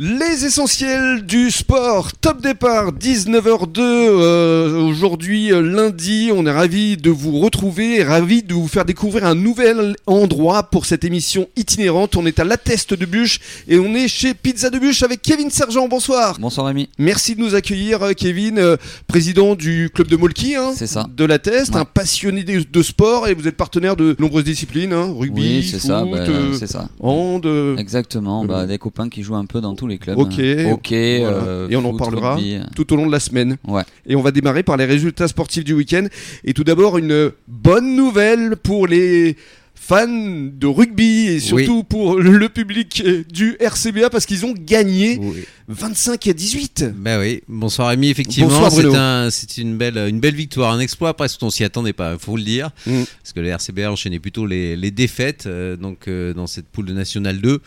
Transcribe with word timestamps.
Les 0.00 0.44
essentiels 0.44 1.24
du 1.24 1.52
sport, 1.52 2.14
top 2.14 2.42
départ, 2.42 2.90
19h02, 2.94 3.78
euh, 3.78 4.76
aujourd'hui 4.82 5.52
euh, 5.52 5.60
lundi, 5.62 6.30
on 6.34 6.44
est 6.46 6.50
ravi 6.50 6.96
de 6.96 7.10
vous 7.10 7.38
retrouver, 7.38 8.02
ravi 8.02 8.42
de 8.42 8.54
vous 8.54 8.66
faire 8.66 8.84
découvrir 8.84 9.24
un 9.24 9.36
nouvel 9.36 9.94
endroit 10.08 10.64
pour 10.64 10.84
cette 10.86 11.04
émission 11.04 11.46
itinérante. 11.54 12.16
On 12.16 12.26
est 12.26 12.40
à 12.40 12.44
La 12.44 12.56
Teste 12.56 12.92
de 12.94 13.06
Bûche 13.06 13.38
et 13.68 13.78
on 13.78 13.94
est 13.94 14.08
chez 14.08 14.34
Pizza 14.34 14.68
de 14.68 14.80
Bûche 14.80 15.04
avec 15.04 15.22
Kevin 15.22 15.48
Sergent, 15.48 15.86
bonsoir. 15.86 16.38
Bonsoir 16.40 16.66
Rémi. 16.66 16.88
Merci 16.98 17.36
de 17.36 17.40
nous 17.42 17.54
accueillir 17.54 18.02
euh, 18.02 18.12
Kevin, 18.14 18.58
euh, 18.58 18.76
président 19.06 19.54
du 19.54 19.90
club 19.94 20.08
de 20.08 20.16
Molki, 20.16 20.56
hein, 20.56 20.72
C'est 20.74 20.88
ça. 20.88 21.06
de 21.16 21.24
La 21.24 21.38
Teste, 21.38 21.72
Ouais. 21.74 21.80
un 21.82 21.84
passionné 21.84 22.42
de, 22.42 22.64
de 22.68 22.82
sport 22.82 23.28
et 23.28 23.34
vous 23.34 23.46
êtes 23.46 23.56
partenaire 23.56 23.94
de 23.94 24.16
nombreuses 24.18 24.42
disciplines, 24.42 24.92
hein, 24.92 25.14
rugby, 25.16 25.40
oui, 25.58 25.62
c'est 25.62 25.78
foot, 25.78 25.86
ça. 25.88 26.04
bah, 26.04 26.16
euh, 26.18 26.58
ça. 26.66 26.88
hand, 26.98 27.46
Exactement. 27.78 28.44
Bah, 28.44 28.66
des 28.66 28.78
copains 28.78 29.08
qui 29.08 29.22
jouent 29.22 29.36
un 29.36 29.46
peu 29.46 29.60
dans 29.60 29.76
tous 29.84 29.88
les 29.88 29.98
clubs. 29.98 30.18
Ok. 30.18 30.38
hein. 30.38 30.72
Ok. 30.72 30.88
Voilà. 30.90 30.96
euh, 31.46 31.68
Et 31.68 31.76
on 31.76 31.84
en 31.84 31.94
parlera. 31.96 32.34
rugby, 32.36 32.54
euh. 32.54 32.60
tout 32.74 32.90
au 32.92 32.96
long 32.96 33.06
de 33.06 33.12
la 33.12 33.20
semaine. 33.20 33.56
Ouais. 33.68 33.82
Et 34.06 34.16
on 34.16 34.22
va 34.22 34.30
démarrer 34.30 34.62
par 34.62 34.76
les 34.78 34.86
résultats 34.86 35.28
sportifs 35.28 35.64
du 35.64 35.74
week-end. 35.74 36.06
Et 36.44 36.54
tout 36.54 36.64
d'abord, 36.64 36.96
une 36.96 37.30
bonne 37.48 37.94
nouvelle 37.94 38.56
pour 38.56 38.86
les 38.86 39.36
fans 39.86 40.06
de 40.08 40.66
rugby 40.66 41.26
et 41.28 41.40
surtout 41.40 41.84
pour 41.84 42.16
le 42.18 42.48
public 42.48 43.02
du 43.30 43.56
RCBA 43.60 44.08
parce 44.10 44.24
qu'ils 44.26 44.46
ont 44.46 44.54
gagné 44.58 45.18
Oui. 45.20 45.44
25 45.68 46.26
à 46.26 46.32
18. 46.34 46.92
Bah 46.94 47.18
oui, 47.18 47.42
bonsoir 47.48 47.88
Rémi, 47.88 48.08
effectivement, 48.10 48.68
c'est 48.70 48.84
un, 48.94 49.30
c'est 49.30 49.56
une 49.58 49.78
belle, 49.78 49.96
une 49.96 50.20
belle 50.20 50.34
victoire, 50.34 50.72
un 50.72 50.80
exploit 50.80 51.14
presque, 51.16 51.42
on 51.42 51.48
s'y 51.48 51.64
attendait 51.64 51.94
pas, 51.94 52.18
faut 52.18 52.36
le 52.36 52.42
dire, 52.42 52.70
Mm. 52.86 53.04
parce 53.22 53.32
que 53.34 53.40
le 53.40 53.48
RCBA 53.48 53.90
enchaînait 53.90 54.18
plutôt 54.18 54.44
les, 54.46 54.76
les 54.76 54.90
défaites, 54.90 55.44
euh, 55.46 55.76
donc 55.76 56.06
euh, 56.08 56.34
dans 56.34 56.46
cette 56.46 56.66
poule 56.68 56.84
de 56.86 56.92
National 56.92 57.40
2. 57.40 57.60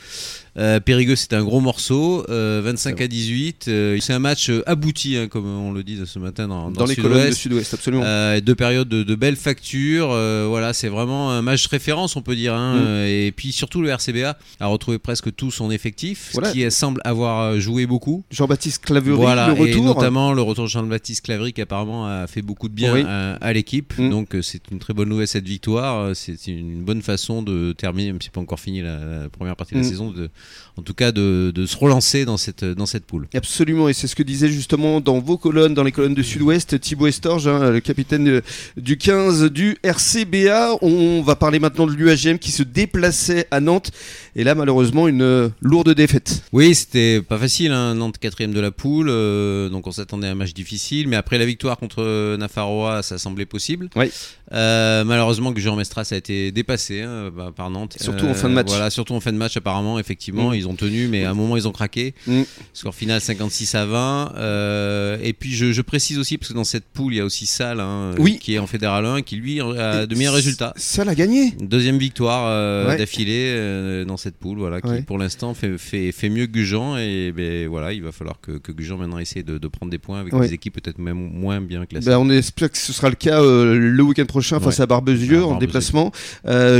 Euh, 0.59 0.79
Périgueux, 0.79 1.15
c'était 1.15 1.35
un 1.35 1.43
gros 1.43 1.59
morceau, 1.59 2.23
euh, 2.29 2.61
25 2.63 3.01
à 3.01 3.07
18. 3.07 3.65
euh, 3.67 3.97
c'est 4.01 4.13
un 4.13 4.19
match 4.19 4.51
abouti, 4.65 5.15
hein, 5.17 5.27
comme 5.27 5.45
on 5.47 5.71
le 5.71 5.83
dit 5.83 5.99
ce 6.05 6.17
matin 6.19 6.47
dans, 6.47 6.69
Dans, 6.71 6.83
le 6.85 6.89
les 6.89 6.95
colonnes 6.95 7.29
de 7.29 7.35
Sud-Ouest. 7.35 7.73
Absolument. 7.75 8.03
Deux 8.41 8.55
périodes 8.55 8.89
de, 8.89 9.01
de 9.03 9.15
belles 9.15 9.35
factures. 9.35 10.09
voilà, 10.49 10.73
c'est 10.73 10.87
vraiment 10.89 11.31
un 11.31 11.41
match 11.41 11.65
référence, 11.67 12.06
on 12.15 12.21
peut 12.21 12.35
dire. 12.35 12.53
hein, 12.55 12.75
Mm. 12.75 12.79
euh, 12.85 13.25
Et 13.27 13.31
puis 13.31 13.51
surtout, 13.51 13.81
le 13.81 13.89
RCBA 13.89 14.37
a 14.59 14.67
retrouvé 14.67 14.99
presque 14.99 15.35
tout 15.35 15.51
son 15.51 15.71
effectif, 15.71 16.29
Voilà. 16.33 16.49
ce 16.49 16.53
qui 16.53 16.71
semble 16.71 17.01
avoir 17.03 17.41
euh, 17.41 17.59
joué 17.59 17.85
beaucoup. 17.85 18.23
Jean-Baptiste 18.31 18.83
Claverie, 18.85 19.15
Voilà, 19.15 19.47
le 19.49 19.55
et 19.57 19.71
retour. 19.71 19.83
notamment 19.85 20.33
le 20.33 20.41
retour 20.41 20.65
de 20.65 20.69
Jean-Baptiste 20.69 21.25
Clavry 21.25 21.53
qui 21.53 21.61
apparemment 21.61 22.07
a 22.07 22.27
fait 22.27 22.41
beaucoup 22.41 22.69
de 22.69 22.73
bien 22.73 22.93
Oui. 22.93 23.03
à, 23.07 23.33
à 23.35 23.53
l'équipe. 23.53 23.93
Mm. 23.97 24.09
Donc 24.09 24.35
euh, 24.35 24.41
c'est 24.41 24.61
une 24.71 24.79
très 24.79 24.93
bonne 24.93 25.09
nouvelle 25.09 25.27
cette 25.27 25.47
victoire. 25.47 25.99
Euh, 25.99 26.13
C'est 26.13 26.47
une 26.47 26.83
bonne 26.83 27.01
façon 27.01 27.41
de 27.41 27.73
terminer, 27.73 28.11
même 28.11 28.21
si 28.21 28.25
c'est 28.27 28.33
pas 28.33 28.41
encore 28.41 28.59
fini 28.59 28.81
la, 28.81 28.97
la 29.23 29.29
première 29.29 29.55
partie 29.55 29.73
de 29.73 29.79
la 29.79 29.85
Mm. 29.85 29.89
saison, 29.89 30.11
de, 30.11 30.29
en 30.77 30.81
tout 30.81 30.93
cas 30.93 31.11
de, 31.11 31.51
de 31.53 31.65
se 31.65 31.75
relancer 31.77 32.25
dans 32.25 32.37
cette, 32.37 32.63
dans 32.65 32.85
cette 32.85 33.05
poule. 33.05 33.27
Absolument, 33.33 33.89
et 33.89 33.93
c'est 33.93 34.07
ce 34.07 34.15
que 34.15 34.23
disait 34.23 34.49
justement 34.49 35.01
dans 35.01 35.19
vos 35.19 35.37
colonnes, 35.37 35.73
dans 35.73 35.83
les 35.83 35.91
colonnes 35.91 36.13
de 36.13 36.23
Sud-Ouest, 36.23 36.79
Thibaut 36.79 37.07
Estorge, 37.07 37.47
hein, 37.47 37.71
le 37.71 37.79
capitaine 37.79 38.27
euh, 38.27 38.41
du 38.77 38.97
15 38.97 39.45
du 39.51 39.77
RCBA. 39.83 40.77
On 40.81 41.21
va 41.21 41.35
parler 41.35 41.59
maintenant 41.59 41.85
de 41.87 41.93
l'UAGM 41.97 42.37
qui 42.37 42.51
se 42.51 42.63
déplaçait 42.63 43.47
à 43.51 43.59
Nantes, 43.59 43.91
et 44.35 44.43
là 44.43 44.55
malheureusement 44.55 45.07
une 45.07 45.21
euh, 45.21 45.49
lourde 45.61 45.93
défaite. 45.93 46.43
Oui, 46.53 46.73
c'était 46.75 47.21
pas 47.21 47.37
facile, 47.37 47.71
hein, 47.71 47.95
Nantes 47.95 48.17
quatrième 48.17 48.53
de 48.53 48.59
la 48.59 48.71
poule, 48.71 49.07
euh, 49.09 49.69
donc 49.69 49.87
on 49.87 49.91
s'attendait 49.91 50.27
à 50.27 50.31
un 50.31 50.35
match 50.35 50.53
difficile, 50.53 51.07
mais 51.07 51.15
après 51.15 51.37
la 51.37 51.45
victoire 51.45 51.77
contre 51.77 52.01
euh, 52.03 52.37
Nafarroa, 52.37 53.03
ça 53.03 53.17
semblait 53.17 53.45
possible. 53.45 53.89
Oui. 53.95 54.11
Euh, 54.53 55.03
malheureusement 55.03 55.51
que 55.53 55.59
Jean 55.59 55.75
Mestras 55.75 56.07
a 56.11 56.15
été 56.15 56.51
dépassé 56.51 57.01
hein, 57.01 57.31
bah, 57.35 57.51
par 57.55 57.69
Nantes. 57.69 57.97
Surtout 57.99 58.25
en 58.27 58.33
fin 58.33 58.47
de 58.47 58.53
match. 58.53 58.67
Voilà, 58.69 58.89
surtout 58.89 59.13
en 59.13 59.19
fin 59.19 59.33
de 59.33 59.37
match 59.37 59.57
apparemment, 59.57 59.99
effectivement, 59.99 60.51
Mm. 60.51 60.55
ils 60.55 60.67
ont 60.67 60.75
tenu, 60.75 61.07
mais 61.07 61.25
à 61.25 61.31
un 61.31 61.33
moment 61.33 61.57
ils 61.57 61.67
ont 61.67 61.71
craqué. 61.71 62.13
Mm. 62.27 62.43
Score 62.73 62.95
final 62.95 63.19
56 63.19 63.75
à 63.75 63.85
20. 63.85 64.33
euh, 64.37 65.17
et 65.21 65.33
puis 65.33 65.53
je, 65.53 65.71
je 65.71 65.81
précise 65.81 66.17
aussi, 66.17 66.37
parce 66.37 66.49
que 66.49 66.53
dans 66.55 66.63
cette 66.63 66.85
poule, 66.85 67.13
il 67.13 67.17
y 67.17 67.19
a 67.19 67.25
aussi 67.25 67.45
Salle, 67.45 67.79
hein, 67.79 68.13
Oui. 68.19 68.39
qui 68.39 68.53
est 68.55 68.59
en 68.59 68.67
Fédéral 68.67 69.05
1, 69.05 69.21
qui 69.21 69.35
lui 69.35 69.59
a 69.61 70.05
de 70.05 70.15
meilleurs 70.15 70.33
résultats. 70.33 70.73
Ça 70.77 71.03
l'a 71.03 71.15
gagné. 71.15 71.53
Une 71.59 71.67
Deuxième 71.77 71.97
victoire 71.99 72.45
euh, 72.47 72.87
Ouais. 72.87 72.97
d'affilée 72.97 73.51
euh, 73.55 74.03
dans 74.03 74.17
cette 74.17 74.35
poule, 74.37 74.57
voilà, 74.57 74.81
qui 74.81 74.87
Ouais. 74.87 75.01
pour 75.03 75.17
l'instant 75.19 75.53
fait, 75.53 75.77
fait, 75.77 76.11
fait 76.11 76.29
mieux 76.29 76.47
que 76.47 76.51
Gujan. 76.53 76.97
Et 76.97 77.31
ben, 77.35 77.67
voilà, 77.67 77.93
il 77.93 78.01
va 78.01 78.11
falloir 78.11 78.39
que, 78.41 78.53
que 78.57 78.71
Gujan 78.71 78.97
maintenant 78.97 79.19
essaie 79.19 79.43
de, 79.43 79.57
de 79.59 79.67
prendre 79.67 79.91
des 79.91 79.97
points 79.99 80.19
avec 80.19 80.33
Ouais. 80.33 80.47
des 80.47 80.53
équipes 80.55 80.73
peut-être 80.81 80.97
même 80.97 81.17
moins 81.17 81.61
bien 81.61 81.85
classées. 81.85 82.09
Ben, 82.09 82.17
on 82.17 82.29
espère 82.31 82.71
que 82.71 82.77
ce 82.79 82.91
sera 82.93 83.09
le 83.09 83.15
cas 83.15 83.41
euh, 83.41 83.75
le 83.77 84.03
week-end 84.03 84.25
prochain 84.25 84.59
face 84.59 84.79
à 84.79 84.85
Barbezieux 84.87 85.43
en 85.43 85.57
déplacement. 85.57 86.11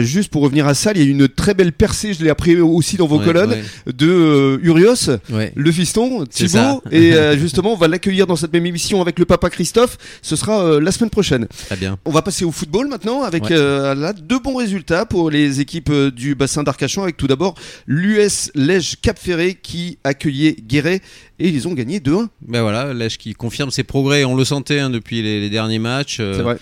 Juste 0.02 0.30
pour 0.31 0.41
revenir 0.41 0.68
à 0.68 0.74
ça, 0.74 0.91
il 0.94 0.97
y 1.00 1.02
a 1.02 1.06
eu 1.06 1.09
une 1.12 1.28
très 1.28 1.53
belle 1.53 1.72
percée, 1.74 2.14
je 2.14 2.24
l'ai 2.24 2.29
appris 2.29 2.59
aussi 2.59 2.97
dans 2.97 3.08
vos 3.08 3.19
colonnes, 3.19 3.56
de 3.85 4.59
Urios. 4.64 5.09
le 5.56 5.72
fiston 5.72 6.25
Thibaut 6.25 6.81
et 6.91 7.14
justement 7.38 7.74
on 7.74 7.78
va 7.78 7.88
l'accueillir 7.88 8.25
dans 8.28 8.35
cette 8.35 8.53
même 8.53 8.66
émission 8.66 9.02
avec 9.02 9.19
le 9.19 9.25
papa 9.25 9.50
Christophe 9.50 9.97
ce 10.22 10.35
sera 10.35 10.79
la 10.79 10.91
semaine 10.91 11.09
prochaine 11.09 11.47
Très 11.68 11.75
bien. 11.75 11.97
on 12.06 12.12
va 12.12 12.22
passer 12.22 12.46
au 12.46 12.52
football 12.52 12.88
maintenant 12.88 13.24
avec 13.24 13.50
là 13.50 14.14
deux 14.14 14.40
bons 14.40 14.56
résultats 14.56 14.86
pour 14.87 15.29
les 15.29 15.59
équipes 15.59 15.89
euh, 15.89 16.11
du 16.11 16.33
bassin 16.35 16.63
d'Arcachon 16.63 17.03
avec 17.03 17.17
tout 17.17 17.27
d'abord 17.27 17.55
l'US 17.87 18.51
Lège 18.55 18.95
Cap 19.01 19.19
Ferré 19.19 19.55
qui 19.61 19.97
accueillait 20.03 20.55
Guéret 20.55 21.01
et 21.39 21.49
ils 21.49 21.67
ont 21.67 21.73
gagné 21.73 21.99
2-1 21.99 22.27
Ben 22.41 22.61
voilà, 22.61 22.93
Lèche 22.93 23.17
qui 23.17 23.33
confirme 23.33 23.69
ses 23.69 23.83
progrès. 23.83 24.23
On 24.23 24.35
le 24.35 24.45
sentait 24.45 24.79
hein, 24.79 24.89
depuis 24.89 25.21
les, 25.21 25.41
les 25.41 25.49
derniers 25.49 25.79
matchs. 25.79 26.17
Euh, 26.19 26.33
c'est 26.35 26.41
vrai 26.41 26.57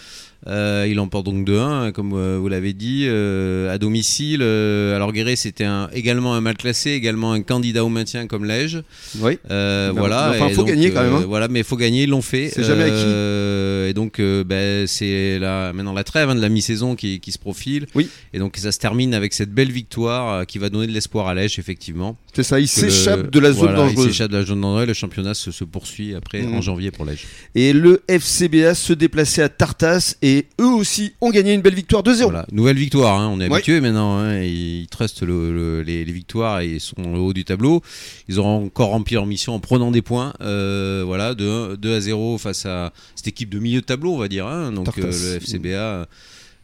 Euh, 0.47 0.85
il 0.89 0.99
emporte 0.99 1.25
donc 1.25 1.45
2-1, 1.47 1.59
hein, 1.59 1.91
comme 1.91 2.13
euh, 2.13 2.37
vous 2.39 2.47
l'avez 2.47 2.73
dit, 2.73 3.05
euh, 3.07 3.73
à 3.73 3.77
domicile. 3.79 4.41
Euh, 4.43 4.95
alors 4.95 5.11
Guéret, 5.11 5.35
c'était 5.35 5.63
un- 5.63 5.89
également 5.93 6.35
un 6.35 6.41
mal 6.41 6.55
classé, 6.55 6.91
également 6.91 7.31
un 7.33 7.41
candidat 7.41 7.83
au 7.83 7.89
maintien 7.89 8.27
comme 8.27 8.45
Lège. 8.45 8.81
oui 9.19 9.39
voilà. 9.49 10.33
enfin, 10.35 10.49
faut 10.49 10.63
gagner 10.63 10.91
quand 10.91 11.01
même, 11.03 11.13
hein. 11.15 11.25
Voilà, 11.27 11.47
mais 11.47 11.59
il 11.59 11.65
faut 11.65 11.77
gagner, 11.77 12.03
ils 12.03 12.09
l'ont 12.09 12.21
fait. 12.21 12.49
C'est 12.53 12.63
jamais 12.63 12.83
acquis. 12.83 13.89
Et 13.89 13.93
donc, 13.93 14.19
ben, 14.21 14.85
c'est 14.87 15.39
la, 15.39 15.73
maintenant 15.73 15.93
la 15.93 16.03
trêve 16.03 16.29
hein, 16.29 16.35
de 16.35 16.41
la 16.41 16.49
mi-saison 16.49 16.95
qui, 16.95 17.19
qui 17.19 17.31
se 17.31 17.39
profile. 17.39 17.87
Oui. 17.95 18.09
Et 18.33 18.39
donc, 18.39 18.57
ça 18.57 18.71
se 18.71 18.79
termine 18.79 19.13
avec 19.13 19.33
cette 19.33 19.51
belle 19.51 19.71
victoire 19.71 20.45
qui 20.45 20.59
va 20.59 20.69
donner 20.69 20.87
de 20.87 20.91
l'espoir 20.91 21.27
à 21.27 21.33
Lège, 21.33 21.57
effectivement. 21.59 22.17
c'est 22.35 22.43
ça 22.43 22.59
il 22.59 22.67
s'échappe 22.67 23.29
de 23.31 23.39
la 23.39 23.51
zone 23.51 23.59
voilà, 23.73 23.73
Il 23.89 23.95
dangereuse 23.95 24.07
s'échappe 24.11 24.31
de 24.31 24.37
la 24.37 24.43
zone 24.45 24.61
dangereuse. 24.61 24.87
Le 24.87 24.93
championnat 24.93 25.33
se, 25.33 25.51
se 25.51 25.63
poursuit 25.63 26.13
après 26.15 26.41
Mhm. 26.41 26.55
en 26.55 26.61
janvier 26.61 26.91
pour 26.91 27.05
Lège. 27.05 27.25
et 27.55 27.73
le 27.73 28.01
FCBA 28.07 28.75
se 28.75 28.93
déplaçait 28.93 29.41
à 29.41 29.49
Tartas 29.49 30.15
et 30.21 30.24
eux 30.61 30.65
aussi 30.73 31.13
ont 31.21 31.29
gagné 31.29 31.53
une 31.53 31.61
belle 31.61 31.75
victoire 31.75 32.01
2-0 32.03 32.23
Voilà, 32.23 32.45
nouvelle 32.51 32.77
victoire, 32.77 33.19
hein, 33.19 33.29
on 33.33 33.39
est 33.39 33.47
Ouais. 33.49 33.55
habitué 33.55 33.79
maintenant, 33.81 34.17
hein, 34.17 34.41
ils 34.41 34.87
trustent 34.89 35.21
le- 35.23 35.53
le- 35.53 35.81
les, 35.83 36.03
les 36.05 36.11
victoires 36.11 36.61
et 36.61 36.79
sont 36.79 36.95
au 37.03 37.27
haut 37.27 37.33
du 37.33 37.43
tableau. 37.45 37.81
Ils 38.27 38.39
auront 38.39 38.65
encore 38.65 38.89
rempli 38.89 39.15
leur 39.15 39.25
mission 39.25 39.53
en 39.53 39.59
prenant 39.59 39.91
des 39.91 40.01
points, 40.01 40.33
euh, 40.41 41.03
voilà, 41.05 41.33
de 41.35 41.75
2 41.75 41.95
à 41.95 41.99
0 41.99 42.37
face 42.37 42.65
à 42.65 42.91
cette 43.15 43.27
équipe 43.27 43.49
de 43.49 43.59
milieu 43.59 43.81
de 43.81 43.85
tableau, 43.85 44.13
on 44.13 44.17
va 44.17 44.27
dire. 44.27 44.47
hein. 44.47 44.71
donc 44.71 44.87
euh, 44.97 45.03
le 45.05 45.39
FCBA 45.39 46.07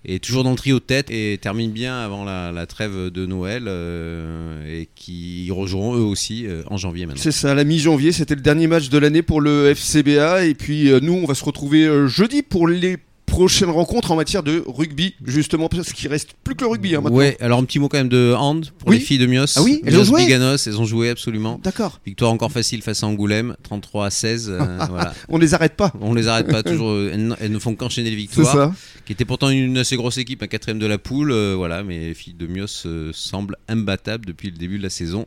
est 0.04 0.24
toujours 0.24 0.44
dans 0.44 0.50
le 0.50 0.56
trio 0.56 0.80
de 0.80 0.84
tête 0.84 1.12
et 1.12 1.38
termine 1.40 1.70
bien 1.72 2.00
avant 2.00 2.24
la, 2.26 2.52
la 2.52 2.66
trêve 2.66 3.12
de 3.12 3.26
Noël 3.28 3.66
euh, 3.68 4.66
et 4.82 4.90
qui 4.96 5.50
rejoueront 5.52 5.96
eux 5.96 6.02
aussi 6.02 6.48
euh, 6.48 6.64
en 6.72 6.78
janvier 6.78 7.06
maintenant. 7.06 7.22
C'est 7.22 7.32
ça, 7.32 7.54
la 7.54 7.64
mi-janvier, 7.64 8.12
c'était 8.12 8.34
le 8.34 8.42
dernier 8.42 8.66
match 8.66 8.90
de 8.90 8.98
l'année 8.98 9.22
pour 9.22 9.42
le 9.42 9.70
FCBA. 9.76 10.46
Et 10.46 10.56
puis 10.56 10.90
euh, 10.92 11.00
nous, 11.02 11.14
on 11.14 11.26
va 11.26 11.36
se 11.36 11.44
retrouver 11.44 11.86
euh, 11.86 12.08
jeudi 12.08 12.42
pour 12.42 12.68
les 12.68 12.98
prochaines 13.42 13.70
rencontres 13.72 14.12
en 14.12 14.16
matière 14.16 14.44
de 14.44 14.64
rugby, 14.68 15.16
justement, 15.26 15.68
parce 15.68 15.94
qu'il 15.94 16.08
reste 16.10 16.34
plus 16.44 16.54
que 16.56 16.64
le 16.64 16.70
rugby 16.70 16.96
hein, 16.96 17.02
maintenant. 17.02 17.18
Ouais, 17.18 17.38
alors 17.40 17.58
un 17.60 17.64
petit 17.64 17.80
mot 17.80 17.90
quand 17.90 17.98
même 17.98 18.08
de 18.10 18.36
hand 18.38 18.68
pour 18.78 18.90
Oui. 18.90 19.00
les 19.00 19.04
filles 19.04 19.18
de 19.18 19.26
Mios. 19.26 19.46
Ah 19.56 19.64
oui, 19.64 19.82
elles 19.84 19.94
Mios 19.94 20.02
ont 20.02 20.06
joué 20.06 20.22
Biganos, 20.26 20.68
elles 20.68 20.80
ont 20.80 20.86
joué 20.86 21.10
absolument. 21.10 21.60
D'accord, 21.64 22.00
Victoire 22.06 22.32
encore 22.32 22.52
facile 22.52 22.84
face 22.84 23.04
à 23.04 23.08
Angoulême, 23.08 23.56
33 23.64 24.06
à 24.06 24.10
16. 24.12 24.50
euh, 24.52 24.60
voilà. 24.90 25.14
on 25.28 25.40
les 25.40 25.54
arrête 25.56 25.76
pas. 25.76 25.92
On 26.02 26.14
les 26.14 26.28
arrête 26.28 26.48
pas 26.50 26.62
toujours, 26.72 26.92
euh, 26.92 27.12
elles, 27.40 27.52
ne 27.52 27.60
font 27.60 27.74
qu'enchaîner 27.76 28.10
les 28.12 28.16
C'est 28.16 28.22
victoires. 28.22 28.54
ça. 28.54 28.74
Qui 29.06 29.14
était 29.14 29.26
pourtant 29.26 29.50
une 29.50 29.78
assez 29.80 29.96
grosse 29.96 30.20
équipe, 30.20 30.44
un 30.44 30.48
quatrième 30.48 30.78
de 30.80 30.86
la 30.86 31.00
poule. 31.00 31.32
euh, 31.32 31.56
voilà, 31.58 31.82
mais 31.84 31.98
les 31.98 32.14
filles 32.14 32.36
de 32.36 32.46
Mios 32.46 32.86
euh, 32.86 33.10
semblent 33.14 33.58
imbattables 33.68 34.26
depuis 34.26 34.52
le 34.52 34.58
début 34.58 34.78
de 34.78 34.84
la 34.84 34.92
saison. 34.92 35.26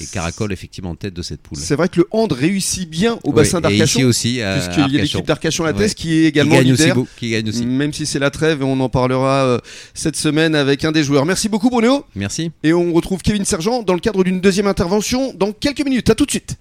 Et 0.00 0.06
Caracol 0.06 0.52
effectivement 0.52 0.90
en 0.90 0.94
tête 0.94 1.14
de 1.14 1.22
cette 1.22 1.40
poule. 1.40 1.58
C'est 1.58 1.74
vrai 1.76 1.88
que 1.88 2.00
le 2.00 2.06
hand 2.10 2.32
réussit 2.32 2.88
bien 2.88 3.14
au 3.24 3.30
Oui, 3.30 3.34
bassin 3.36 3.58
ici 3.58 3.62
d'Arcachon, 3.78 4.02
aussi, 4.04 4.42
à 4.42 4.54
puisqu'il 4.56 4.92
y 4.94 4.98
a 4.98 5.02
l'équipe 5.02 5.26
d'Arcachon 5.26 5.64
la 5.64 5.72
Ouais. 5.72 5.78
Teste 5.78 5.96
qui 5.98 6.08
est 6.18 6.20
qui 6.22 6.26
également 6.26 6.54
gagne 6.54 6.72
aussi, 6.72 6.82
leader. 6.82 6.96
beau- 6.96 7.06
qui 7.18 7.30
gagne 7.30 7.48
aussi. 7.48 7.66
Même 7.66 7.92
si 7.92 8.06
c'est 8.06 8.18
la 8.18 8.30
trêve, 8.30 8.60
et 8.60 8.64
on 8.64 8.78
en 8.80 8.88
parlera 8.88 9.44
euh, 9.44 9.58
cette 9.94 10.16
semaine 10.16 10.54
avec 10.54 10.84
un 10.84 10.92
des 10.92 11.02
joueurs. 11.02 11.24
Merci 11.26 11.48
beaucoup 11.48 11.70
Bruno, 11.70 12.04
Merci. 12.14 12.50
et 12.62 12.72
on 12.72 12.92
retrouve 12.92 13.20
Kevin 13.22 13.44
Sergent 13.44 13.82
dans 13.82 13.94
le 13.94 14.00
cadre 14.00 14.22
d'une 14.24 14.40
deuxième 14.40 14.66
intervention 14.66 15.34
dans 15.34 15.52
quelques 15.52 15.84
minutes. 15.84 16.10
À 16.10 16.14
tout 16.14 16.24
de 16.26 16.30
suite. 16.30 16.56